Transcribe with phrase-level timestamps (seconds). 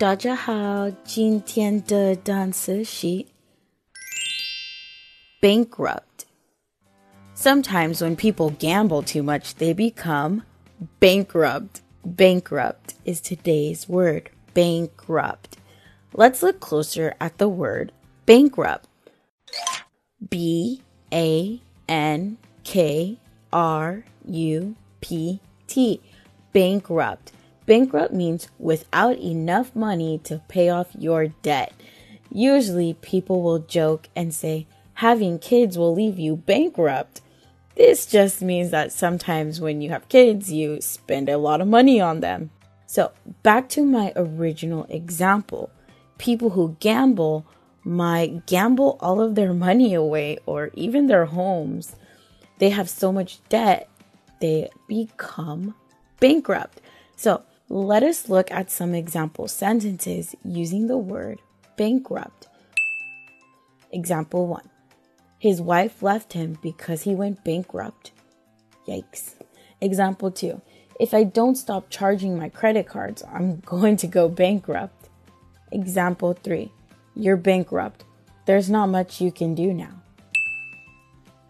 [0.00, 3.24] 大家好，今天的单词是
[5.40, 6.00] bankrupt.
[7.34, 10.42] Sometimes when people gamble too much, they become
[11.00, 11.80] bankrupt.
[12.04, 14.30] Bankrupt is today's word.
[14.54, 15.58] Bankrupt.
[16.12, 17.92] Let's look closer at the word
[18.26, 18.86] bankrupt.
[20.30, 20.82] B
[21.12, 23.18] A N K
[23.52, 26.00] R U P T.
[26.52, 27.32] Bankrupt.
[27.71, 31.71] Bankrupt means without enough money to pay off your debt.
[32.29, 37.21] Usually, people will joke and say, having kids will leave you bankrupt.
[37.77, 42.01] This just means that sometimes when you have kids, you spend a lot of money
[42.01, 42.51] on them.
[42.87, 45.69] So, back to my original example
[46.17, 47.45] people who gamble
[47.85, 51.95] might gamble all of their money away or even their homes.
[52.57, 53.87] They have so much debt,
[54.41, 55.73] they become
[56.19, 56.81] bankrupt.
[57.15, 61.39] So, let us look at some example sentences using the word
[61.77, 62.49] bankrupt.
[63.93, 64.69] Example 1
[65.39, 68.11] His wife left him because he went bankrupt.
[68.85, 69.35] Yikes.
[69.79, 70.61] Example 2
[70.99, 75.07] If I don't stop charging my credit cards, I'm going to go bankrupt.
[75.71, 76.69] Example 3
[77.15, 78.03] You're bankrupt.
[78.47, 79.93] There's not much you can do now.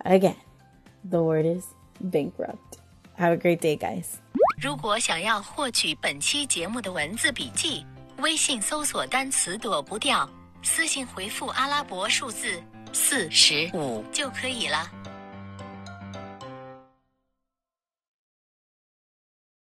[0.06, 0.38] Again,
[1.04, 1.66] the word is
[2.00, 2.78] bankrupt.
[3.16, 4.20] Have a great day, guys.
[4.62, 7.84] 如果想要获取本期节目的文字笔记，
[8.20, 10.30] 微信搜索单词躲不掉，
[10.62, 12.62] 私信回复阿拉伯数字
[12.94, 14.88] 四十五就可以了。